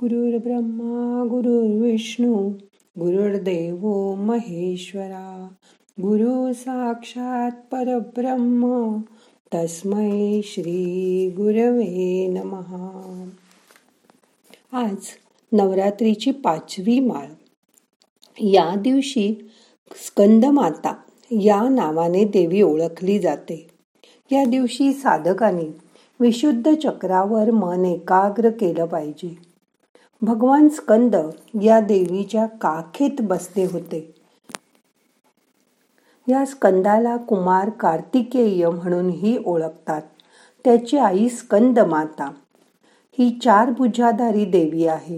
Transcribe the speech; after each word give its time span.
गुरुर्ब्रह्मा 0.00 1.24
गुरुर्विष्णू 1.30 2.48
गुरुर्देव 2.98 4.14
महेश्वरा 4.14 5.48
गुरु 6.00 6.52
साक्षात 6.52 7.50
परब्रह्म 7.50 8.96
तस्मै 9.54 10.40
श्री 10.44 11.28
गुरवे 11.30 12.26
नमहा 12.26 13.28
आज 14.72 14.96
नवरात्रीची 15.52 16.30
पाचवी 16.30 17.00
माळ. 17.00 17.26
या 18.40 18.74
दिवशी 18.74 19.50
स्कंदमाता 20.06 20.94
या 21.30 21.68
नावाने 21.68 22.24
देवी 22.24 22.62
ओळखली 22.62 23.18
जाते. 23.18 23.66
या 24.32 24.44
दिवशी 24.44 24.92
साधकाने 24.92 25.76
विशुद्ध 26.20 26.74
चक्रावर 26.74 27.50
मन 27.50 27.84
एकाग्र 27.84 28.50
केलं 28.50 28.86
पाहिजे. 28.86 29.53
भगवान 30.24 30.68
स्कंद 30.68 31.16
या 31.62 31.80
देवीच्या 31.80 32.46
काखेत 32.46 33.10
बसले 33.20 33.64
होते. 33.64 34.14
या 36.28 36.44
स्कंदाला 36.46 37.16
कुमार 37.16 37.70
कार्तिकेय 37.70 38.70
म्हणूनही 38.70 39.38
ओळखतात. 39.46 40.02
त्याची 40.64 40.98
आई 40.98 41.28
स्कंद 41.28 41.78
माता. 41.78 42.30
ही 43.18 43.38
चार 43.42 43.70
भुजाधारी 43.70 44.44
देवी 44.44 44.86
आहे. 44.86 45.16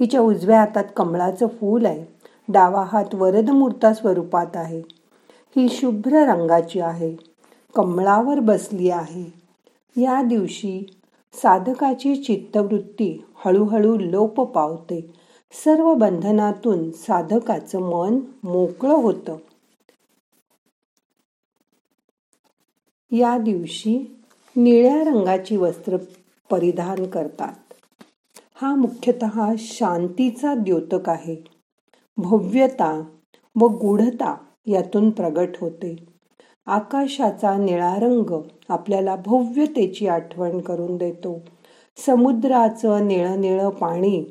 हिच्या 0.00 0.20
उजव्या 0.20 0.60
हातात 0.60 0.84
कमळाचं 0.96 1.46
फूल 1.46 1.86
आहे. 1.86 2.04
डावा 2.48 2.84
हात 2.88 3.14
वरदमूर्ता 3.14 3.94
स्वरूपात 3.94 4.56
आहे. 4.56 4.82
ही 5.56 5.68
शुभ्र 5.68 6.12
रंगाची 6.12 6.80
आहे. 6.80 7.16
कमळावर 7.74 8.40
बसली 8.40 8.90
आहे. 8.90 9.34
या 9.96 10.22
दिवशी 10.22 11.00
साधकाची 11.42 12.16
चित्तवृत्ती 12.16 13.24
हळूहळू 13.34 13.96
लोप 13.98 14.40
पावते. 14.40 15.12
सर्व 15.52 15.94
बंधनातून 15.94 16.90
साधकाचं 16.90 17.80
मन 17.80 18.20
मोकळं 18.44 18.94
होतं. 18.94 19.36
या 23.10 23.38
दिवशी 23.38 24.22
निळ्या 24.56 25.04
रंगाची 25.04 25.56
वस्त्र 25.56 25.96
परिधान 26.50 27.06
करतात. 27.06 27.72
हा 28.54 28.74
मुख्यतः 28.74 29.52
शांतीचा 29.58 30.54
द्योतक 30.54 31.08
आहे. 31.08 31.44
भव्यता 32.16 33.04
व 33.60 33.66
गूढता 33.66 34.36
यातून 34.66 35.10
प्रगट 35.10 35.48
होते. 35.60 36.13
आकाशाचा 36.66 37.56
निळा 37.56 37.94
रंग 37.96 38.42
आपल्याला 38.68 39.16
भव्यतेची 39.16 40.06
आठवण 40.06 40.58
करून 40.58 40.96
देतो. 40.96 41.42
समुद्राचं 42.06 43.06
निळं 43.08 43.40
निळं 43.40 43.70
पाणी 43.70 44.24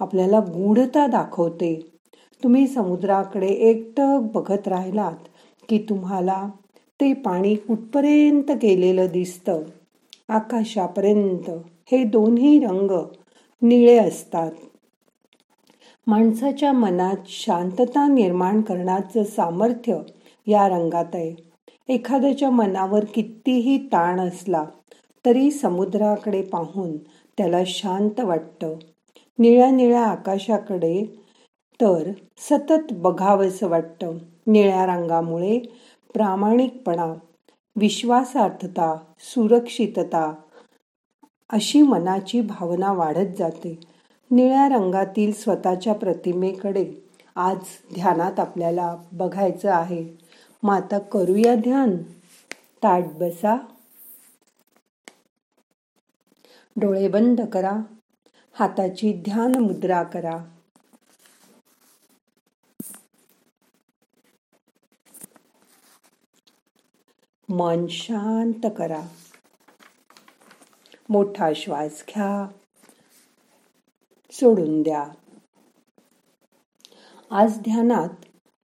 आपल्याला 0.00 0.40
गूढता 0.40 1.06
दाखवते. 1.06 1.92
तुम्ही 2.42 2.66
समुद्राकडे 2.66 3.46
एकटक 3.46 4.30
बघत 4.34 4.68
राहिलात 4.68 5.28
की 5.68 5.78
तुम्हाला 5.78 6.48
ते 7.00 7.12
पाणी 7.12 7.54
कुठपर्यंत 7.54 8.50
गेलेलं 8.50 9.06
दिसतं? 9.12 9.62
आकाशापर्यंत. 10.28 11.50
हे 11.92 12.04
दोन्ही 12.04 12.58
रंग 12.58 12.90
निळे 13.62 13.98
असतात. 13.98 14.50
माणसाच्या 16.06 16.72
मनात 16.72 17.16
शांतता 17.26 18.08
निर्माण 18.08 18.60
करण्याचं 18.60 19.24
सामर्थ्य 19.24 19.98
या 20.46 20.68
रंगात 20.68 21.14
आहे. 21.14 21.51
एखाद्याच्या 21.88 22.50
मनावर 22.50 23.04
कितीही 23.04 23.78
ताण 23.86 24.20
असला 24.20 24.64
तरी 25.26 25.50
समुद्राकडे 25.50 26.42
पाहून 26.42 26.96
त्याला 27.38 27.58
शांत 27.66 28.20
वाटतं. 28.20 28.74
निळ्या 29.38 29.70
निळ्या 29.70 30.04
आकाशाकडे 30.06 31.04
तर 31.80 32.10
सतत 32.38 32.92
बघावंसं 32.92 33.68
वाटतं. 33.68 34.18
निळ्या 34.46 34.86
रंगामुळे 34.86 35.58
प्रामाणिकपणा 36.14 37.14
विश्वासार्थता 37.76 38.96
सुरक्षितता 39.18 40.34
अशी 41.52 41.82
मनाची 41.82 42.40
भावना 42.40 42.92
वाढत 42.92 43.38
जाते. 43.38 43.78
निळ्या 44.30 44.68
रंगातील 44.68 45.32
स्वतःच्या 45.32 45.94
प्रतिमेकडे 45.94 46.86
आज 47.36 47.56
ध्यानात 47.94 48.40
आपल्याला 48.40 48.96
बघायचं 49.12 49.70
आहे. 49.70 50.21
मग 50.64 50.74
आता 50.74 50.98
करूया 50.98 51.54
ध्यान. 51.54 51.96
ताट 52.82 53.04
बसा. 53.04 53.56
डोळे 56.76 57.08
बंद 57.08 57.40
करा. 57.52 57.76
हाताची 58.52 59.22
ध्यान 59.24 59.54
मुद्रा 59.58 60.02
करा. 60.02 60.44
मन 67.48 67.86
शांत 67.86 68.66
करा. 68.78 69.02
मोठा 71.08 71.52
श्वास 71.56 72.04
घ्या. 72.08 72.48
सोडून 74.32 74.82
द्या. 74.82 75.10
आज 77.30 77.58
ध्यानात 77.58 78.08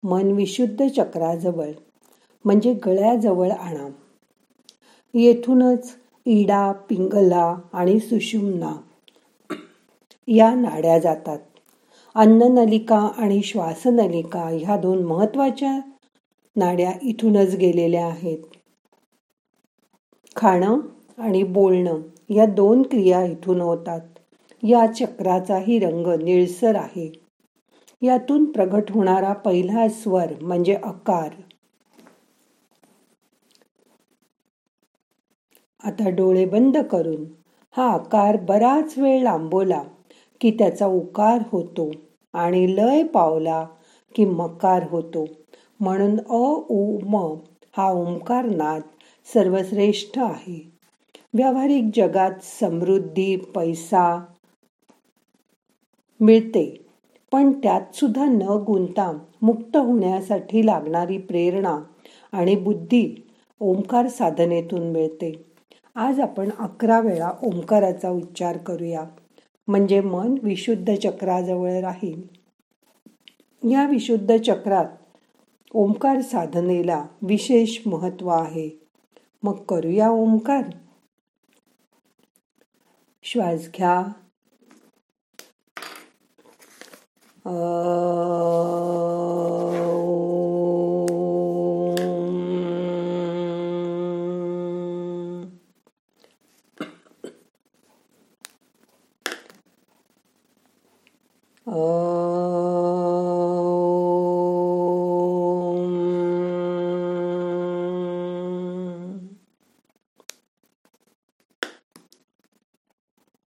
मन 0.03 0.32
विशुद्ध 0.32 0.87
चक्राजवळ. 0.97 1.72
म्हणजे 2.48 2.75
गळ्याजवळ 2.75 3.50
आणा. 3.50 3.88
येथूनच 5.14 5.94
इडा 6.25 6.72
पिंगला 6.72 7.56
आणि 7.72 8.00
सुषुम्ना 8.00 8.76
या 10.28 10.54
नाड्या 10.54 10.98
जातात. 10.98 11.38
अन्ननलिका 12.14 12.98
आणि 13.19 13.42
श्वासनलिका 13.42 14.42
ह्या 14.42 14.76
दोन 14.76 15.04
महत्त्वाच्या 15.04 15.81
नाड्या 16.56 16.92
इथूनच 17.03 17.54
गेलेल्या 17.54 18.06
आहेत. 18.06 18.38
खाणं 20.37 20.78
आणि 21.19 21.42
बोलणं 21.42 22.00
या 22.31 22.47
दोन 22.47 22.82
क्रिया 22.82 23.25
इथून 23.25 23.60
होतात. 23.60 24.00
या 24.62 24.87
चक्राचाही 24.87 25.78
रंग 25.78 26.06
निळसर 26.22 26.76
आहे. 26.76 27.12
यातून 28.03 28.44
प्रगट 28.44 28.91
होणारा 28.91 29.32
पहिला 29.32 29.88
स्वर 29.88 30.26
म्हणजे 30.41 30.75
अकार. 30.75 31.31
आता 35.88 36.09
डोळे 36.10 36.44
बंद 36.44 36.76
करून 36.91 37.25
हा 37.75 37.84
आकार 37.91 38.37
बराच 38.37 38.99
वेळ 38.99 39.22
लांबवला 39.22 39.82
की 40.41 40.50
त्याचा 40.50 40.87
उकार 40.87 41.43
होतो 41.50 41.91
आणि 42.34 42.66
लय 42.76 43.03
पावला 43.04 43.65
की 44.15 44.25
मकार 44.25 44.87
होतो. 44.91 45.25
म्हणून 45.81 46.19
अ 46.19 46.43
उ 46.71 46.99
म 47.04 47.16
हा 47.76 47.88
ओंकार 47.93 48.47
नाद 48.47 48.82
सर्वश्रेष्ठ 49.28 50.19
आहे. 50.19 50.59
व्यावहारिक 51.34 51.91
जगात 51.97 52.43
समृद्धी 52.43 53.34
पैसा 53.55 54.05
मिळते 56.20 56.65
पण 57.32 57.53
त्यात 57.53 57.94
सुद्धा 57.97 58.25
न 58.25 58.56
गुंता 58.66 59.10
मुक्त 59.43 59.76
होण्यासाठी 59.76 60.66
लागणारी 60.66 61.19
प्रेरणा 61.19 61.78
आणि 62.32 62.55
बुद्धी 62.56 63.05
ओंकार 63.60 64.09
साधनेतून 64.09 64.91
मिळते. 64.93 65.32
आज 65.94 66.21
आपण 66.21 66.50
अकरा 66.59 67.00
वेळा 67.00 67.32
ओंकाराचा 67.43 68.10
उच्चार 68.10 68.56
करूया. 68.56 69.04
म्हणजे 69.69 70.00
मन 70.00 70.34
विशुद्ध 70.43 70.94
चक्राजवळ 70.94 71.72
राहील. 71.72 72.22
या 73.71 73.87
विशुद्ध 73.87 74.37
चक्रात 74.37 74.87
ओंकार 75.75 76.21
साधनेला 76.21 77.06
विशेष 77.22 77.78
महत्त्व 77.87 78.28
आहे. 78.28 78.88
मग 79.43 79.65
करूया 79.65 80.10
ओंकार. 80.10 80.65
श्वास 83.22 83.69
घ्या. 83.76 84.03
Om. 101.69 101.99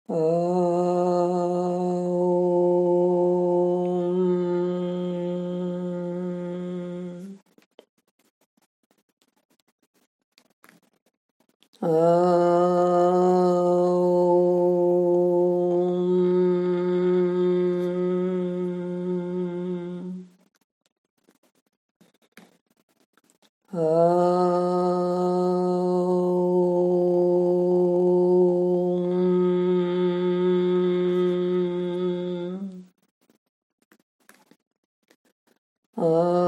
Om. 0.08 0.18
Om. 11.80 12.97
呃。 35.98 36.47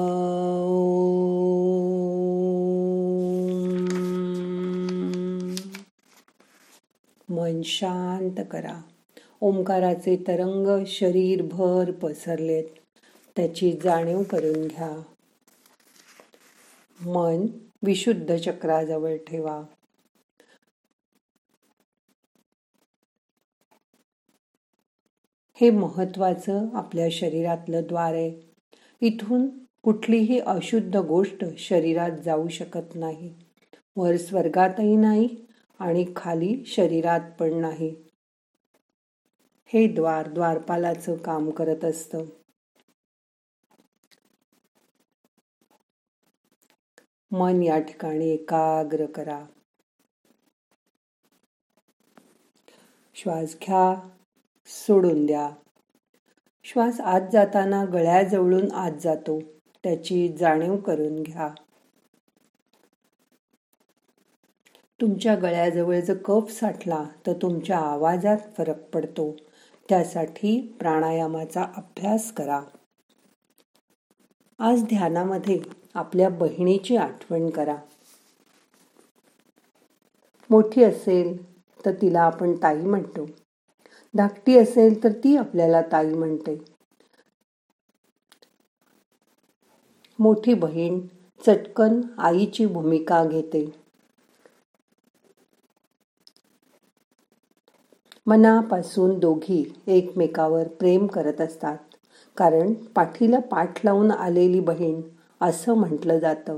मन 7.51 7.61
शांत 7.61 8.43
करा. 8.51 8.81
ओंकाराचे 9.41 10.15
तरंग 10.27 10.83
शरीरभर 10.87 11.91
पसरलेत. 11.91 12.63
त्याची 13.35 13.77
जाणीव 13.83 14.23
करून 14.23 14.67
घ्या. 14.67 15.03
मन 17.05 17.45
विशुद्ध 17.83 18.35
चक्राजवळ 18.35 19.17
ठेवा. 19.17 19.63
हे 25.53 25.69
महत्वाचं 25.69 26.65
आपल्या 26.73 27.07
शरीरातलं 27.11 27.81
द्वार 27.87 28.13
आहे. 28.13 28.41
इथून 29.01 29.47
कुठलीही 29.83 30.39
अशुद्ध 30.39 30.97
गोष्ट 30.97 31.45
शरीरात 31.57 32.11
जाऊ 32.25 32.47
शकत 32.47 32.95
नाही. 32.95 33.33
वर 33.95 34.17
स्वर्गातही 34.17 34.95
नाही 34.95 35.50
आणि 35.81 36.05
खाली 36.15 36.63
शरीरात 36.65 37.19
पण 37.39 37.53
नाही. 37.53 37.95
हे 39.65 39.87
द्वार 39.87 40.29
द्वारपालाचं 40.29 41.15
काम 41.15 41.49
करत 41.49 41.85
असतं. 41.85 42.25
मन 47.31 47.63
या 47.63 47.79
ठिकाणी 47.79 48.29
एकाग्र 48.29 49.05
करा. 49.05 49.45
श्वास 53.15 53.55
घ्या 53.63 54.09
सोडून 54.65 55.25
द्या. 55.25 55.51
श्वास 56.63 56.99
आत 56.99 57.21
जाताना 57.31 57.85
गळ्याजवळून 57.85 58.71
आत 58.71 58.91
जातो. 59.01 59.39
त्याची 59.83 60.35
जाणीव 60.39 60.77
करून 60.77 61.23
घ्या. 61.23 61.53
तुमच्या 65.01 65.35
गळ्याजवळ 65.35 65.99
जर 65.99 66.17
कफ 66.17 66.59
साठला 66.59 67.05
तर 67.27 67.33
तुमच्या 67.33 67.77
आवाजात 67.77 68.37
फरक 68.57 68.89
पडतो. 68.89 69.35
त्यासाठी 69.89 70.75
प्राणायामाचा 70.79 71.63
अभ्यास 71.77 72.31
करा. 72.31 72.61
आज 74.59 74.83
ध्यानामध्ये 74.83 75.61
आपल्या 75.93 76.29
बहिणीची 76.29 76.95
आठवण 76.95 77.49
करा. 77.49 77.75
मोठी 80.49 80.83
असेल 80.83 81.55
तर 81.85 81.91
तिला 81.91 82.21
आपण 82.21 82.53
ताई 82.53 82.81
म्हणतो. 82.81 83.25
धाकटी 84.15 84.57
असेल 84.57 85.03
तर 85.03 85.11
ती 85.11 85.37
आपल्याला 85.37 85.81
ताई 85.81 86.13
म्हणते. 86.13 86.63
मोठी 90.19 90.53
बहीण 90.53 90.99
चटकन 91.45 92.01
आईची 92.17 92.65
भूमिका 92.65 93.25
घेते. 93.25 93.80
मनापासून 98.31 99.19
दोघी 99.19 99.73
एकमेकावर 99.87 100.67
प्रेम 100.67 101.07
करत 101.07 101.41
असतात. 101.41 101.77
कारण 102.37 102.73
पाठीला 102.73 103.39
पाठ 103.39 103.85
लावून 103.85 104.11
आलेली 104.11 104.59
बहीण 104.59 105.01
असं 105.41 105.73
म्हटलं 105.73 106.19
जातं. 106.19 106.57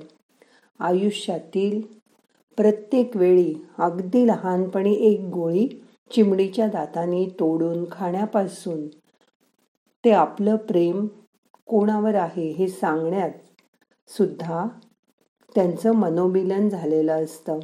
आयुष्यातील 0.80 1.82
प्रत्येक 2.58 3.18
वेळी 3.18 3.56
अगदी 3.78 4.28
लहानपणी 4.28 4.94
एक 4.94 5.20
गोळी 5.20 5.68
चिमडीच्या 6.12 6.68
दाताने 6.68 7.26
तोडून 7.40 7.86
खाण्यापासून 7.92 8.88
ते 10.06 10.12
आपलं 10.12 10.56
प्रेम 10.56 11.08
कोणावर 11.66 12.16
आहे 12.16 12.52
हे 12.52 12.68
सांगण्यात 12.68 13.32
सुद्धा 14.08 14.68
त्यांचं 15.56 15.92
मनोमिलन 15.92 16.70
झालेलं 16.70 17.24
असतं. 17.24 17.60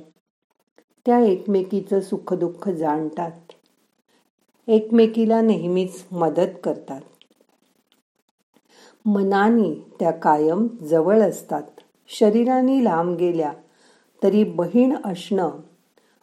त्या 1.06 1.20
एकमेकीचं 1.20 2.00
सुखदुःख 2.00 2.70
जाणतात. 2.70 3.40
एकमेकीला 4.70 5.42
नेहमीच 5.42 6.06
मदत 6.12 6.60
करतात. 6.64 7.02
मनाने 9.06 9.88
त्या 10.00 10.12
कायम 10.12 10.68
जवळ 10.68 11.20
असतात. 11.22 11.64
शरीराने 12.08 12.84
लांब 12.84 13.18
गेल्या 13.18 13.54
तरी 14.24 14.44
बहीण 14.44 14.96
असणं 15.06 15.50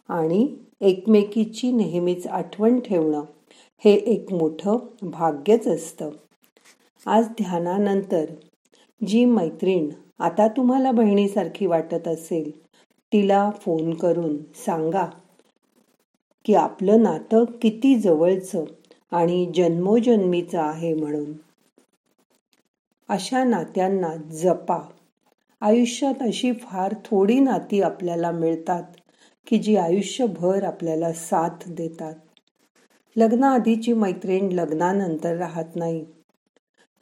आणि 0.08 0.56
एकमेकीची 0.80 1.72
नेहमीच 1.72 2.26
आठवण 2.26 2.80
ठेवणं 2.80 3.22
हे 3.84 3.92
एक 3.94 4.32
मोठं 4.32 4.78
भाग्यच 5.02 5.66
असतं. 5.66 6.10
आज 7.06 7.28
ध्यानानंतर 7.28 8.24
जी 9.06 9.24
मैत्रीण 9.24 9.88
आता 10.18 10.48
तुम्हाला 10.48 10.90
बहिणीसारखी 10.90 11.66
वाटत 11.66 12.08
असेल 12.08 12.66
तिला 13.12 13.50
फोन 13.50 13.94
करून 13.94 14.36
सांगा. 14.54 15.06
की 16.46 16.54
आपलं 16.54 17.02
नातं 17.02 17.44
किती 17.44 17.94
जवळचं 17.94 18.64
आणि 19.10 19.52
जन्मोजन्मीचं 19.56 20.58
आहे 20.58 20.94
म्हणून. 20.94 21.32
अशा 23.08 23.44
नात्यांना 23.44 24.16
जपा. 24.16 24.78
आयुष्यात 25.60 26.14
अशी 26.20 26.52
फार 26.52 26.94
थोडी 27.04 27.40
नाती 27.40 27.82
आपल्याला 27.82 28.30
मिळतात 28.30 28.82
की 29.46 29.58
जी 29.58 29.76
आयुष्यभर 29.76 30.64
आपल्याला 30.64 31.12
साथ 31.12 31.68
देतात. 31.68 32.14
लग्नाआधीची 33.16 33.92
मैत्रीण 33.92 34.52
लग्नानंतर 34.52 35.36
राहत 35.36 35.76
नाही. 35.76 36.06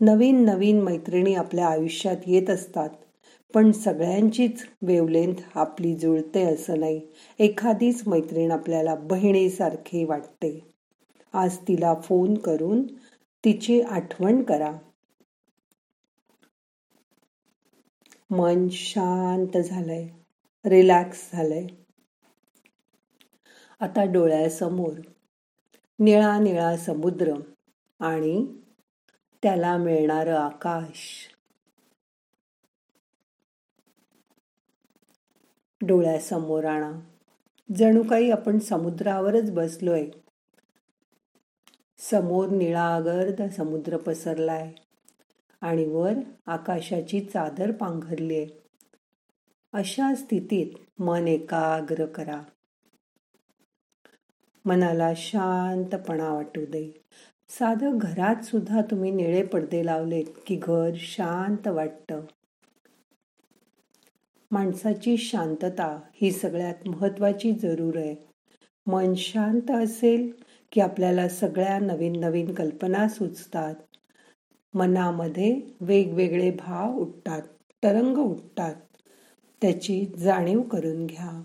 नवीन 0.01 0.45
नवीन 0.45 0.81
मैत्रिणी 0.81 1.35
आपल्या 1.35 1.67
आयुष्यात 1.67 2.17
येत 2.27 2.51
असतात. 2.51 2.89
पण 3.55 3.73
सगळ्यांचीच 3.73 4.67
वेवलेंथ 4.83 5.35
आपली 5.55 5.95
जुळते 5.95 6.43
असं 6.43 6.81
नाही. 6.81 7.01
एखादीच 7.39 8.09
मैत्रीण 8.09 8.51
आपल्याला 8.51 8.95
बहिणीसारखी 8.95 10.05
वाटते. 10.05 10.73
आज 11.33 11.59
तिला 11.59 11.95
फोन 11.95 12.35
करून 12.35 12.87
तिची 13.45 13.81
आठवण 13.81 14.43
करा. 14.43 14.73
मन 18.31 18.69
शांत 18.69 19.59
झालंय. 19.59 20.09
रिलॅक्स 20.65 21.31
झालंय. 21.33 21.67
आता 23.81 24.05
डोळ्यासमोर 24.05 24.93
निळा 25.99 26.39
निळा 26.39 26.77
समुद्र 26.77 27.33
आणि 28.01 28.47
त्याला 29.43 29.77
मिळणारं 29.77 30.37
आकाश. 30.37 31.34
डोळ्यासमोर 35.87 36.65
आणा. 36.65 36.93
जणू 37.77 38.03
काही 38.03 38.31
आपण 38.31 38.59
समुद्रावरच 38.59 39.51
बसलोय. 39.51 40.09
समोर 41.99 42.49
निळा 42.49 43.01
गर्द 43.01 43.43
समुद्र 43.43 43.97
पसरलाय. 43.97 44.73
आणि 45.61 45.85
वर 45.85 46.13
आकाशाची 46.47 47.21
चादर 47.21 47.71
पांघरली 47.71 48.37
आहे 48.37 48.47
अशा 49.73 50.15
स्थितीत 50.15 51.01
मन 51.03 51.29
एकाग्र 51.29 52.07
करा. 52.07 52.43
मनाला 54.65 55.13
शांतपणा 55.17 56.35
वाटू 56.35 56.65
दे. 56.67 57.05
साधं 57.49 57.99
घरात 58.01 58.45
सुद्धा 58.45 58.83
तुम्ही 58.83 59.11
निळे 59.11 59.43
पडदे 59.43 59.87
लावलेत 59.87 60.25
की 60.47 60.57
घर 60.57 60.91
शांत 60.97 61.69
वाटतं. 61.69 62.21
माणसाची 64.55 65.17
शांतता 65.17 66.01
ही 66.15 66.33
सगळ्यात 66.33 66.89
महत्वाची 66.89 67.53
जरूर 67.53 67.97
आहे. 67.97 68.15
मन 68.87 69.15
शांत 69.15 69.71
असेल 69.71 70.33
की 70.73 70.81
आपल्याला 70.81 71.29
सगळ्या 71.29 71.79
नवीन 71.79 72.21
नवीन 72.21 72.55
कल्पना 72.55 73.09
सुचतात. 73.09 73.75
मनामध्ये 74.75 75.61
वेगवेगळे 75.81 76.51
भाव 76.51 76.97
उठतात 76.97 77.43
तरंग 77.83 78.17
उठतात. 78.17 78.75
त्याची 79.63 80.07
जाणीव 80.19 80.63
करून 80.63 81.07
घ्या. 81.07 81.43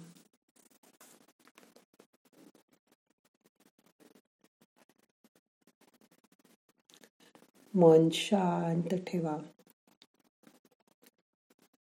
मन 7.73 8.09
शांत 8.09 8.95
ठेवा. 9.07 9.37